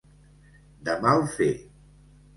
De 0.89 0.95
mal 1.05 1.23
fer. 1.37 1.51